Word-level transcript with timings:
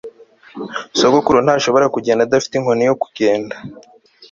Sogokuru 0.99 1.37
ntashobora 1.45 1.85
kugenda 1.95 2.21
adafite 2.23 2.53
inkoni 2.57 2.83
yo 2.89 2.95
kugenda 3.03 3.55